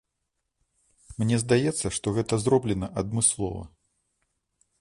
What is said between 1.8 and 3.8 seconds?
што гэта зроблена адмыслова.